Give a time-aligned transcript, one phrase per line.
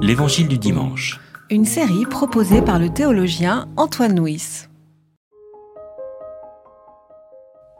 [0.00, 1.20] L'Évangile du dimanche.
[1.50, 4.66] Une série proposée par le théologien Antoine Nuis.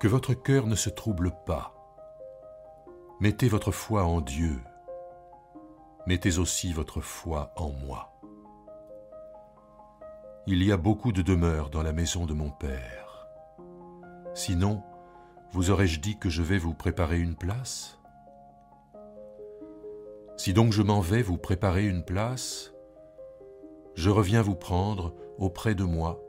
[0.00, 1.74] Que votre cœur ne se trouble pas.
[3.20, 4.60] Mettez votre foi en Dieu.
[6.06, 8.12] Mettez aussi votre foi en moi.
[10.46, 13.26] Il y a beaucoup de demeures dans la maison de mon Père.
[14.34, 14.82] Sinon,
[15.52, 17.97] vous aurais-je dit que je vais vous préparer une place?
[20.38, 22.72] Si donc je m'en vais vous préparer une place,
[23.96, 26.22] je reviens vous prendre auprès de moi,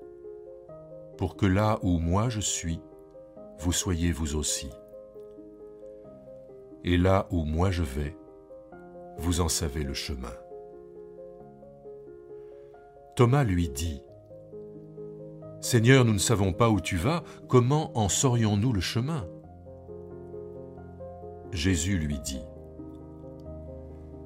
[1.16, 2.82] pour que là où moi je suis,
[3.60, 4.72] vous soyez vous aussi.
[6.84, 8.18] Et là où moi je vais,
[9.20, 10.34] vous en savez le chemin.
[13.16, 14.02] Thomas lui dit,
[15.62, 19.28] Seigneur, nous ne savons pas où tu vas, comment en saurions-nous le chemin?
[21.52, 22.42] Jésus lui dit,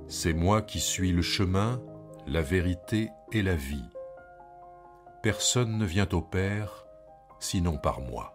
[0.08, 1.82] C'est moi qui suis le chemin,
[2.28, 3.90] la vérité et la vie.
[5.22, 6.86] Personne ne vient au Père
[7.40, 8.34] sinon par moi.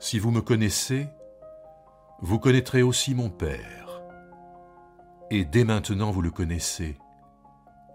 [0.00, 1.08] Si vous me connaissez,
[2.20, 4.02] vous connaîtrez aussi mon Père.
[5.30, 6.98] Et dès maintenant vous le connaissez,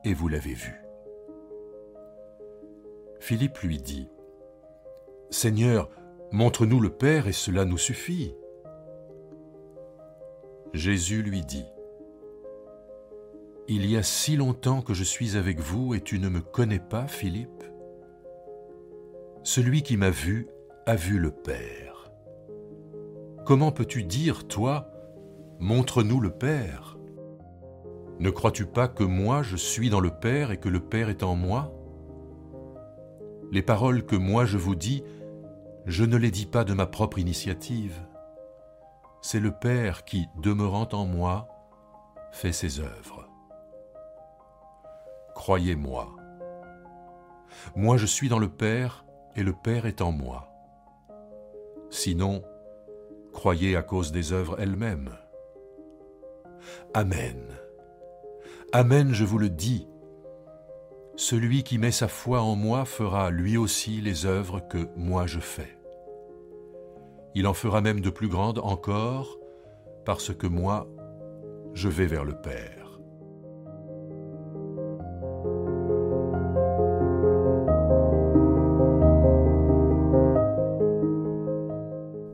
[0.03, 0.75] et vous l'avez vu.
[3.19, 4.09] Philippe lui dit,
[5.30, 5.89] Seigneur,
[6.31, 8.33] montre-nous le Père, et cela nous suffit.
[10.73, 11.65] Jésus lui dit,
[13.67, 16.79] Il y a si longtemps que je suis avec vous, et tu ne me connais
[16.79, 17.63] pas, Philippe
[19.43, 20.47] Celui qui m'a vu
[20.85, 22.11] a vu le Père.
[23.45, 24.91] Comment peux-tu dire, toi,
[25.57, 26.99] montre-nous le Père
[28.19, 31.23] Ne crois-tu pas que moi je suis dans le Père et que le Père est
[31.23, 31.73] en moi?
[33.51, 35.03] Les paroles que moi je vous dis,
[35.87, 37.99] je ne les dis pas de ma propre initiative.
[39.21, 41.47] C'est le Père qui, demeurant en moi,
[42.31, 43.27] fait ses œuvres.
[45.35, 46.09] Croyez-moi.
[47.75, 50.52] Moi je suis dans le Père et le Père est en moi.
[51.89, 52.43] Sinon,
[53.33, 55.11] croyez à cause des œuvres elles-mêmes.
[56.93, 57.41] Amen.
[58.71, 59.87] Amen, je vous le dis.
[61.15, 65.39] Celui qui met sa foi en moi fera lui aussi les œuvres que moi je
[65.39, 65.78] fais.
[67.35, 69.37] Il en fera même de plus grandes encore,
[70.05, 70.87] parce que moi,
[71.73, 72.79] je vais vers le Père.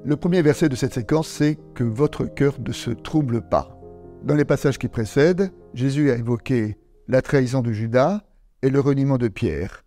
[0.06, 3.76] Le premier verset de cette séquence, c'est que votre cœur ne se trouble pas.
[4.24, 6.78] Dans les passages qui précèdent, Jésus a évoqué
[7.08, 8.22] la trahison de Judas
[8.62, 9.84] et le reniement de Pierre.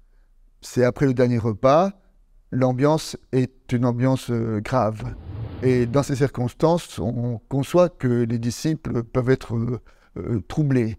[0.60, 1.92] C'est après le dernier repas,
[2.50, 5.14] l'ambiance est une ambiance euh, grave.
[5.62, 9.80] Et dans ces circonstances, on conçoit que les disciples peuvent être euh,
[10.16, 10.98] euh, troublés.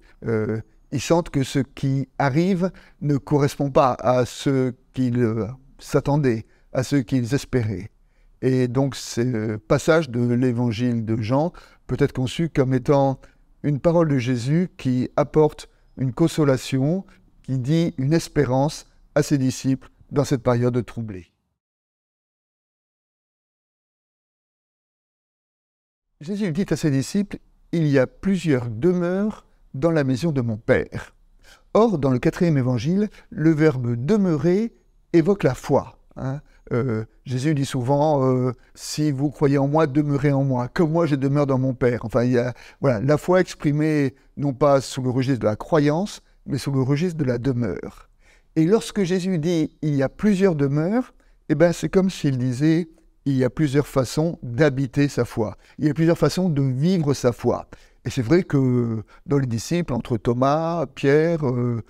[0.92, 2.72] ils sentent que ce qui arrive
[3.02, 7.92] ne correspond pas à ce qu'ils s'attendaient, à ce qu'ils espéraient.
[8.42, 11.52] Et donc, ce passage de l'évangile de Jean
[11.88, 13.20] peut être conçu comme étant
[13.64, 17.06] une parole de Jésus qui apporte une consolation,
[17.44, 21.32] qui dit une espérance à ses disciples dans cette période troublée.
[26.22, 27.38] Jésus dit à ses disciples,
[27.72, 31.16] Il y a plusieurs demeures dans la maison de mon Père.
[31.74, 34.74] Or, dans le quatrième évangile, le verbe demeurer
[35.14, 35.98] évoque la foi.
[36.18, 36.42] Hein.
[36.74, 41.06] Euh, Jésus dit souvent euh, Si vous croyez en moi, demeurez en moi, que moi
[41.06, 42.04] je demeure dans mon Père.
[42.04, 45.56] Enfin, il y a voilà, la foi exprimée non pas sous le registre de la
[45.56, 48.10] croyance, mais sous le registre de la demeure.
[48.58, 51.14] Et lorsque Jésus dit Il y a plusieurs demeures,
[51.48, 52.90] eh ben, c'est comme s'il disait
[53.26, 57.14] Il y a plusieurs façons d'habiter sa foi, il y a plusieurs façons de vivre
[57.14, 57.68] sa foi.
[58.06, 61.84] Et c'est vrai que dans les disciples, entre Thomas, Pierre, euh,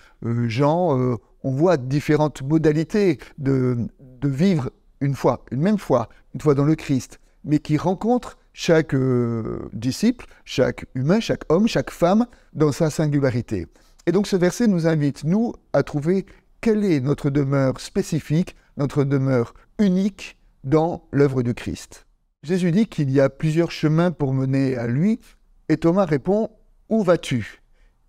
[0.48, 6.56] Jean, on voit différentes modalités de, de vivre une foi, une même foi, une foi
[6.56, 12.26] dans le Christ, mais qui rencontre chaque euh, disciple, chaque humain, chaque homme, chaque femme
[12.54, 13.68] dans sa singularité.
[14.06, 16.26] Et donc ce verset nous invite, nous, à trouver
[16.62, 22.06] quelle est notre demeure spécifique, notre demeure unique dans l'œuvre du Christ.
[22.44, 25.20] Jésus dit qu'il y a plusieurs chemins pour mener à lui,
[25.68, 26.50] et Thomas répond,
[26.90, 27.62] Où vas-tu?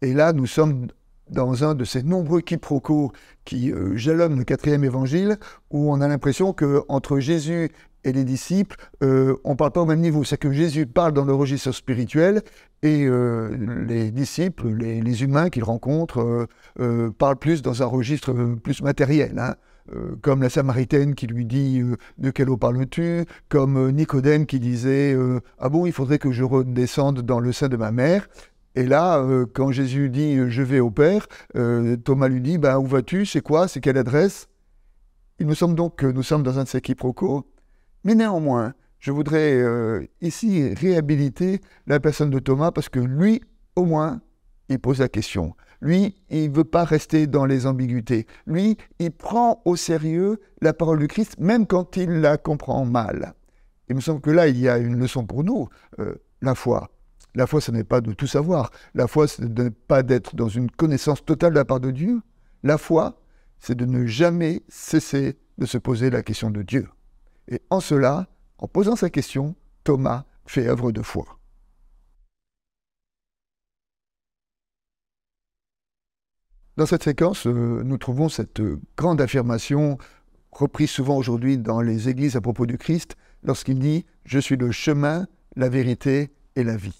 [0.03, 0.87] Et là, nous sommes
[1.31, 3.13] dans un de ces nombreux quiproquos
[3.45, 5.37] qui euh, jalonnent le quatrième évangile,
[5.71, 7.71] où on a l'impression que entre Jésus
[8.03, 10.25] et les disciples, euh, on ne parle pas au même niveau.
[10.25, 12.43] C'est que Jésus parle dans le registre spirituel
[12.83, 13.55] et euh,
[13.87, 16.49] les disciples, les, humains qu'il rencontre,
[17.19, 18.33] parlent plus dans un registre
[18.63, 19.39] plus matériel.
[19.39, 19.57] Hein.
[20.21, 21.83] Comme la Samaritaine qui lui dit
[22.19, 23.25] De quelle eau parles-tu?
[23.49, 25.17] Comme Nicodème qui disait
[25.59, 28.29] Ah bon, il faudrait que je redescende dans le sein de ma mère?
[28.77, 31.27] Et là, euh, quand Jésus dit euh, je vais au Père,
[31.57, 33.27] euh, Thomas lui dit bah, où vas-tu?
[33.27, 33.67] C'est quoi?
[33.67, 34.49] C'est quelle adresse?
[35.39, 37.45] Il me semble donc que nous sommes dans un de ces quiproquos.
[38.05, 39.63] Mais néanmoins, je voudrais
[40.21, 43.41] ici réhabiliter la personne de Thomas parce que lui,
[43.75, 44.21] au moins,
[44.69, 45.55] il pose la question.
[45.81, 48.27] Lui, il ne veut pas rester dans les ambiguïtés.
[48.47, 53.35] Lui, il prend au sérieux la parole du Christ, même quand il la comprend mal.
[53.89, 55.69] Il me semble que là, il y a une leçon pour nous.
[56.43, 56.91] la foi,
[57.35, 58.71] la foi, ce n'est pas de tout savoir.
[58.95, 62.21] La foi, ce n'est pas d'être dans une connaissance totale de la part de Dieu.
[62.63, 63.21] La foi,
[63.61, 66.89] c'est de ne jamais cesser de se poser la question de Dieu.
[67.49, 68.29] Et en cela,
[68.59, 69.55] en posant sa question,
[69.85, 71.40] Thomas fait œuvre de foi.
[76.81, 78.63] Dans cette séquence, euh, nous trouvons cette
[78.97, 79.99] grande affirmation
[80.51, 84.71] reprise souvent aujourd'hui dans les églises à propos du Christ, lorsqu'il dit⁇ Je suis le
[84.71, 86.89] chemin, la vérité et la vie⁇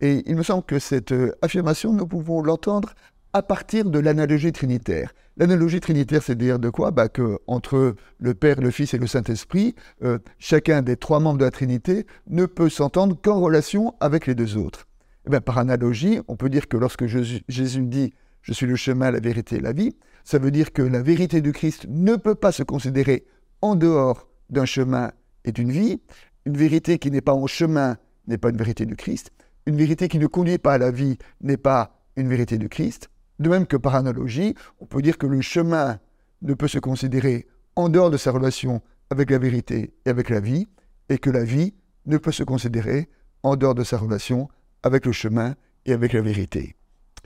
[0.00, 2.94] et il me semble que cette euh, affirmation, nous pouvons l'entendre
[3.32, 5.14] à partir de l'analogie trinitaire.
[5.36, 6.90] L'analogie trinitaire, c'est dire de quoi?
[6.90, 11.38] Bah, que entre le Père, le Fils et le Saint-Esprit, euh, chacun des trois membres
[11.38, 14.88] de la Trinité ne peut s'entendre qu'en relation avec les deux autres.
[15.32, 18.12] Eh par analogie, on peut dire que lorsque Jésus dit
[18.42, 21.40] «Je suis le chemin, la vérité et la vie», ça veut dire que la vérité
[21.40, 23.24] du Christ ne peut pas se considérer
[23.60, 25.10] en dehors d'un chemin
[25.44, 26.00] et d'une vie.
[26.44, 27.96] Une vérité qui n'est pas en chemin
[28.28, 29.32] n'est pas une vérité du Christ
[29.66, 33.10] une vérité qui ne conduit pas à la vie n'est pas une vérité de Christ.
[33.38, 35.98] De même que par analogie, on peut dire que le chemin
[36.42, 37.46] ne peut se considérer
[37.76, 40.68] en dehors de sa relation avec la vérité et avec la vie,
[41.08, 41.74] et que la vie
[42.06, 43.08] ne peut se considérer
[43.42, 44.48] en dehors de sa relation
[44.82, 45.54] avec le chemin
[45.86, 46.76] et avec la vérité.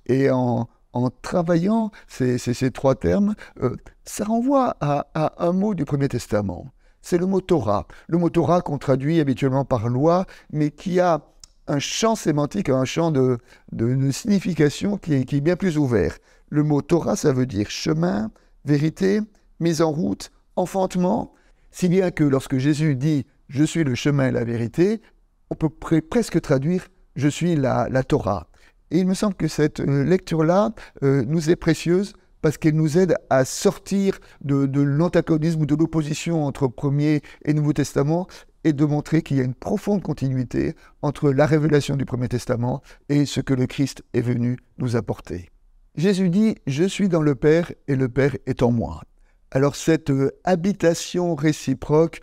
[0.06, 0.68] Et en,
[1.22, 6.66] travaillant ces, trois termes, euh, ça renvoie à, à, un mot du Premier Testament.
[7.02, 7.86] C'est le mot Torah.
[8.08, 11.22] Le mot Torah qu'on traduit habituellement par loi, mais qui a
[11.68, 13.38] un champ sémantique, un champ de,
[14.10, 16.16] signification qui est, bien plus ouvert.
[16.48, 18.30] Le mot Torah, ça veut dire chemin,
[18.64, 19.20] vérité,
[19.60, 21.34] mise en route, enfantement,
[21.70, 25.00] si bien que lorsque Jésus dit Je suis le chemin et la vérité,
[25.50, 26.86] on peut presque traduire
[27.16, 28.48] Je suis la, Torah.
[28.90, 30.72] Et il me semble que cette euh, lecture-là
[31.02, 36.44] euh, nous est précieuse parce qu'elle nous aide à sortir de, l'antagonisme ou de l'opposition
[36.44, 38.28] entre Premier et Nouveau Testament
[38.62, 42.82] et de montrer qu'il y a une profonde continuité entre la révélation du Premier Testament
[43.08, 45.50] et ce que le Christ est venu nous apporter.
[45.96, 49.02] Jésus dit Je suis dans le Père et le Père est en moi.
[49.50, 52.20] Alors cette euh, habitation réciproque,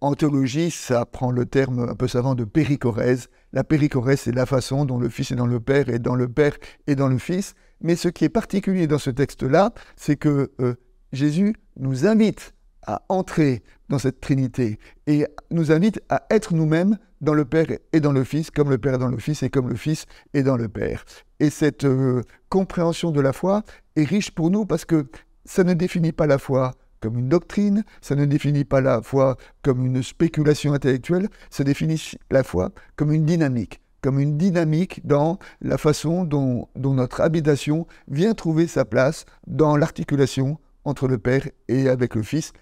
[0.00, 3.28] en théologie, ça prend le terme un peu savant de péricorèse.
[3.52, 6.28] La péricorèse, c'est la façon dont le Fils est dans le Père et dans le
[6.28, 6.56] Père
[6.86, 7.54] et dans le Fils.
[7.80, 10.74] Mais ce qui est particulier dans ce texte-là, c'est que euh,
[11.12, 12.54] Jésus nous invite
[12.86, 18.00] à entrer dans cette Trinité et nous invite à être nous-mêmes dans le Père et
[18.00, 20.42] dans le Fils, comme le Père est dans le Fils et comme le Fils est
[20.42, 21.04] dans le Père.
[21.40, 23.62] Et cette euh, compréhension de la foi
[23.96, 25.06] est riche pour nous parce que
[25.44, 29.36] ça ne définit pas la foi comme une doctrine, ça ne définit pas la foi
[29.62, 35.38] comme une spéculation intellectuelle, ça définit la foi comme une dynamique, comme une dynamique dans
[35.60, 41.88] la façon dont, notre habitation vient trouver sa place dans l'articulation entre le Père et
[41.88, 42.52] avec le Fils,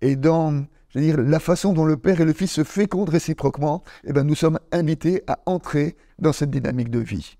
[0.00, 3.10] et dans je veux dire, la façon dont le Père et le Fils se fécondent
[3.10, 7.38] réciproquement, eh ben, nous sommes invités à entrer dans cette dynamique de vie.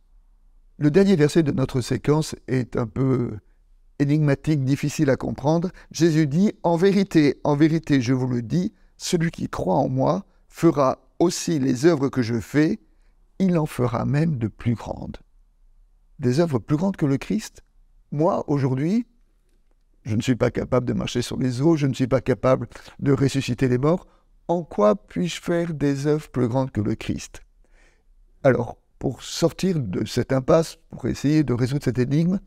[0.78, 3.32] Le dernier verset de notre séquence est un peu
[4.00, 5.70] énigmatique, difficile à comprendre.
[5.90, 10.24] Jésus dit, En vérité, en vérité, je vous le dis, celui qui croit en moi
[10.48, 12.80] fera aussi les œuvres que je fais,
[13.38, 15.18] il en fera même de plus grandes.
[16.18, 17.62] Des œuvres plus grandes que le Christ?
[18.12, 19.06] Moi, aujourd'hui,
[20.02, 22.68] je ne suis pas capable de marcher sur les eaux, je ne suis pas capable
[22.98, 24.06] de ressusciter les morts.
[24.48, 27.42] En quoi puis-je faire des œuvres plus grandes que le Christ?
[28.42, 32.40] Alors, pour sortir de cette impasse, pour essayer de résoudre cette énigme,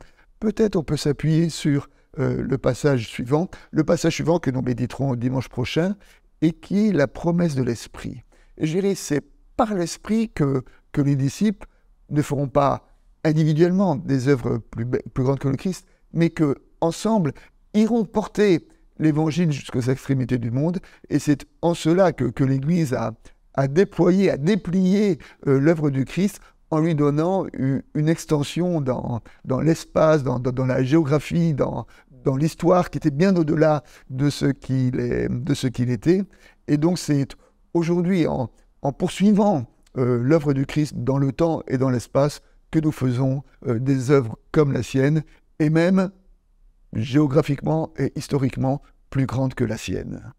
[0.44, 1.88] peut-être on peut s'appuyer sur
[2.20, 5.96] euh, le passage suivant, le passage suivant que nous méditerons dimanche prochain,
[6.42, 8.24] et qui est la promesse de l'Esprit.
[8.60, 9.24] je c'est
[9.56, 10.66] par l'Esprit que,
[10.98, 11.66] les disciples
[12.10, 12.86] ne feront pas
[13.24, 17.32] individuellement des œuvres plus, plus grandes que le Christ, mais que ensemble,
[17.74, 18.68] iront porter
[19.00, 20.80] l'évangile jusqu'aux extrémités du monde.
[21.10, 26.42] Et c'est en cela que, l'Église a, déployé, a déplié euh, l'œuvre du Christ
[26.74, 29.22] en lui donnant une, extension dans,
[29.62, 31.86] l'espace, dans, la géographie, dans,
[32.36, 36.24] l'histoire qui était bien au-delà de ce qu'il était.
[36.68, 37.28] Et donc c'est
[37.76, 38.50] aujourd'hui en,
[38.98, 39.68] poursuivant
[40.00, 44.10] euh, l'œuvre du Christ dans le temps et dans l'espace que nous faisons euh, des
[44.10, 45.22] œuvres comme la sienne,
[45.60, 46.10] et même
[46.94, 50.34] géographiquement et historiquement plus grande que la sienne.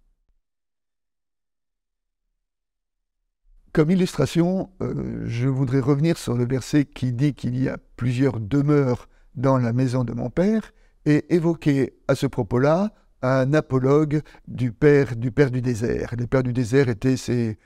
[3.74, 8.38] Comme illustration, euh, je voudrais revenir sur le verset qui dit qu'il y a plusieurs
[8.38, 10.70] demeures dans la maison de mon Père
[11.06, 16.14] et évoquer à ce propos-là un apologue du père du père du désert.
[16.16, 17.58] Les pères du désert étaient ces,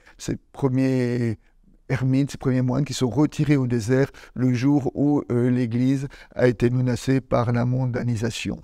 [0.53, 1.38] premiers
[1.91, 6.49] ermites, ces premiers moines qui sont retirés au désert le jour où euh, l'Église a
[6.49, 8.62] été menacée par la mondanisation.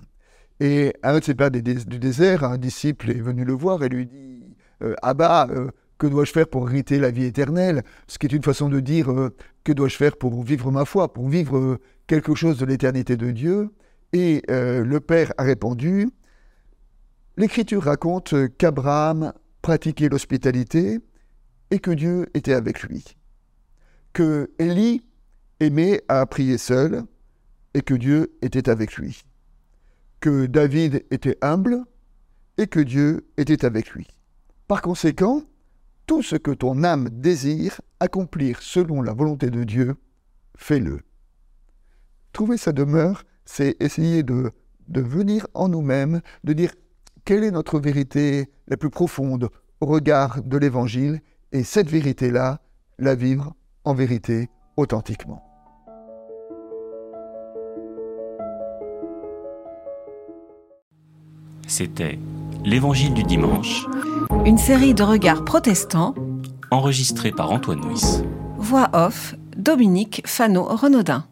[0.59, 4.07] Et un de ces pères du désert, un disciple est venu le voir et lui
[4.07, 4.41] dit
[5.03, 5.47] Ah bah,
[5.97, 7.83] que dois-je faire pour hériter la vie éternelle?
[8.07, 9.07] Ce qui est une façon de dire
[9.63, 13.69] Que dois-je faire pour vivre ma foi, pour vivre quelque chose de l'éternité de Dieu?
[14.13, 16.09] Et le père a répondu
[17.37, 20.99] L'Écriture raconte qu'Abraham pratiquait l'hospitalité
[21.71, 23.03] et que Dieu était avec lui.
[24.13, 25.05] Que Élie
[25.59, 27.03] aimait à prier seul
[27.73, 29.23] et que Dieu était avec lui.
[30.21, 31.83] Que David était humble
[32.57, 34.07] et que Dieu était avec lui.
[34.69, 35.43] Par conséquent,
[36.05, 39.95] tout ce que ton âme désire accomplir selon la volonté de Dieu,
[40.55, 40.99] fais-le.
[42.31, 44.51] Trouver sa demeure, c'est essayer de,
[44.87, 46.73] venir en nous-mêmes, de dire
[47.23, 49.49] quelle est notre vérité la plus profonde
[49.81, 51.21] au regard de l'Évangile
[51.51, 52.61] et cette vérité-là,
[52.99, 55.41] la vivre en vérité authentiquement.
[61.67, 62.19] C'était
[62.63, 63.85] L'Évangile du dimanche,
[64.45, 66.15] une série de regards protestants,
[66.71, 68.23] enregistrée par Antoine Nuis.
[68.57, 71.25] Voix off, Dominique Fano-Renaudin.